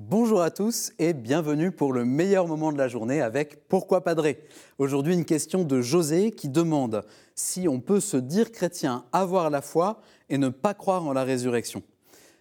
[0.00, 4.38] Bonjour à tous et bienvenue pour le meilleur moment de la journée avec Pourquoi Padré
[4.78, 7.04] Aujourd'hui, une question de José qui demande
[7.34, 11.24] si on peut se dire chrétien, avoir la foi et ne pas croire en la
[11.24, 11.82] résurrection.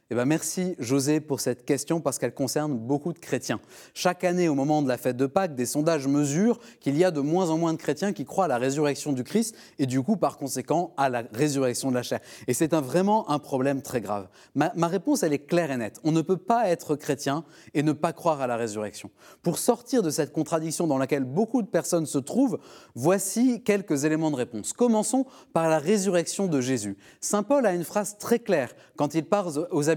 [0.09, 3.59] Eh ben merci José pour cette question parce qu'elle concerne beaucoup de chrétiens.
[3.93, 7.11] Chaque année, au moment de la fête de Pâques, des sondages mesurent qu'il y a
[7.11, 10.01] de moins en moins de chrétiens qui croient à la résurrection du Christ et du
[10.01, 12.21] coup, par conséquent, à la résurrection de la chair.
[12.47, 14.29] Et c'est vraiment un problème très grave.
[14.55, 15.99] Ma, ma réponse, elle est claire et nette.
[16.05, 17.43] On ne peut pas être chrétien
[17.73, 19.11] et ne pas croire à la résurrection.
[19.43, 22.59] Pour sortir de cette contradiction dans laquelle beaucoup de personnes se trouvent,
[22.95, 24.71] voici quelques éléments de réponse.
[24.71, 26.95] Commençons par la résurrection de Jésus.
[27.19, 29.89] Saint Paul a une phrase très claire quand il parle aux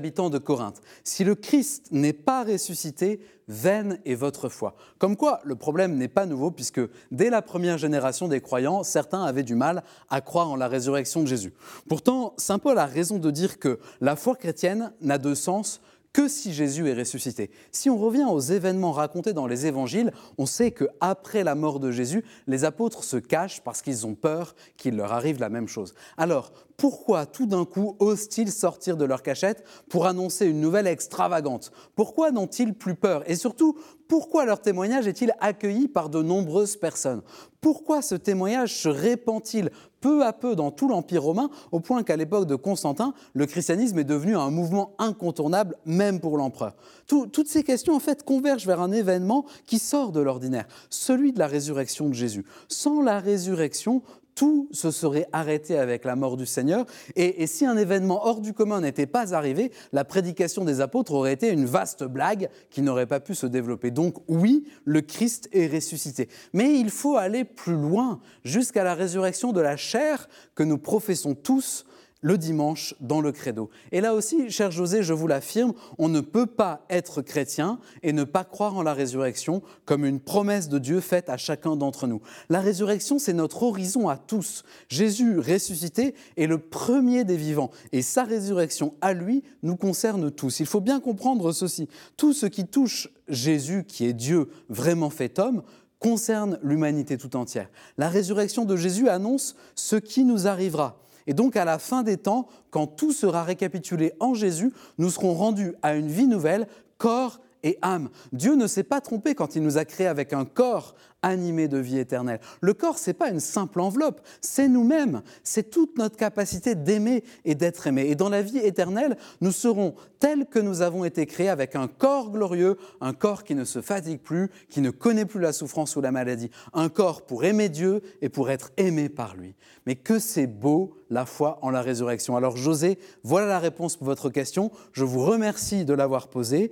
[1.05, 4.77] Si le Christ n'est pas ressuscité, vaine est votre foi.
[4.99, 9.25] Comme quoi, le problème n'est pas nouveau, puisque dès la première génération des croyants, certains
[9.25, 11.53] avaient du mal à croire en la résurrection de Jésus.
[11.89, 15.81] Pourtant, Saint Paul a raison de dire que la foi chrétienne n'a de sens
[16.13, 17.51] que si Jésus est ressuscité.
[17.71, 21.79] Si on revient aux événements racontés dans les évangiles, on sait que après la mort
[21.79, 25.69] de Jésus, les apôtres se cachent parce qu'ils ont peur qu'il leur arrive la même
[25.69, 25.95] chose.
[26.17, 31.71] Alors, pourquoi tout d'un coup osent-ils sortir de leur cachette pour annoncer une nouvelle extravagante
[31.95, 33.23] Pourquoi n'ont-ils plus peur?
[33.31, 33.77] Et surtout,
[34.11, 37.23] pourquoi leur témoignage est-il accueilli par de nombreuses personnes?
[37.61, 42.17] Pourquoi ce témoignage se répand-il peu à peu dans tout l'Empire romain, au point qu'à
[42.17, 46.75] l'époque de Constantin, le christianisme est devenu un mouvement incontournable, même pour l'empereur?
[47.07, 51.39] Toutes ces questions, en fait, convergent vers un événement qui sort de l'ordinaire, celui de
[51.39, 52.45] la résurrection de Jésus.
[52.67, 54.03] Sans la résurrection,
[54.41, 56.87] tout se serait arrêté avec la mort du Seigneur.
[57.15, 61.35] Et, si un événement hors du commun n'était pas arrivé, la prédication des apôtres aurait
[61.35, 63.91] été une vaste blague qui n'aurait pas pu se développer.
[63.91, 66.31] Donc oui, le Christ est ressuscité.
[66.55, 71.35] Mais il faut aller plus loin, jusqu'à la résurrection de la chair que nous professons
[71.35, 71.85] tous
[72.21, 73.71] le dimanche dans le credo.
[73.93, 78.13] Et là aussi, cher José, je vous l'affirme, on ne peut pas être chrétien et
[78.13, 82.07] ne pas croire en la résurrection comme une promesse de Dieu faite à chacun d'entre
[82.07, 82.21] nous.
[82.49, 84.65] La résurrection, c'est notre horizon à tous.
[84.89, 90.61] Jésus ressuscité est le premier des vivants et sa résurrection à lui nous concerne tous.
[90.61, 91.89] Il faut bien comprendre ceci.
[92.17, 95.63] Tout ce qui touche Jésus, qui est Dieu vraiment fait homme,
[95.99, 97.69] concerne l'humanité tout entière.
[97.99, 101.01] La résurrection de Jésus annonce ce qui nous arrivera.
[101.31, 105.33] Et donc à la fin des temps, quand tout sera récapitulé en Jésus, nous serons
[105.33, 106.67] rendus à une vie nouvelle,
[106.99, 108.11] corps et âme.
[108.33, 111.79] Dieu ne s'est pas trompé quand il nous a créés avec un corps animé de
[111.79, 112.41] vie éternelle.
[112.61, 117.25] Le corps, ce n'est pas une simple enveloppe, c'est nous-mêmes, c'est toute notre capacité d'aimer
[117.45, 118.07] et d'être aimé.
[118.09, 121.89] Et dans la vie éternelle, nous serons tels que nous avons été créés avec un
[121.89, 125.97] corps glorieux, un corps qui ne se fatigue plus, qui ne connaît plus la souffrance
[125.97, 129.55] ou la maladie, un corps pour aimer Dieu et pour être aimé par lui.
[129.87, 132.37] Mais que c'est beau la foi en la résurrection.
[132.37, 134.71] Alors José, voilà la réponse pour votre question.
[134.93, 136.71] Je vous remercie de l'avoir posée.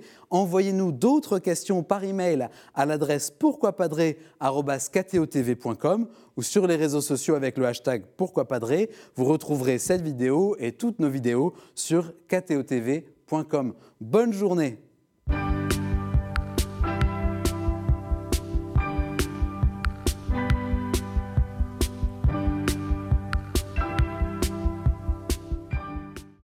[0.79, 6.07] D'autres questions par email à l'adresse pourquoipadré.com
[6.37, 8.89] ou sur les réseaux sociaux avec le hashtag pourquoipadré.
[9.15, 13.73] Vous retrouverez cette vidéo et toutes nos vidéos sur ktotv.com.
[13.99, 14.79] Bonne journée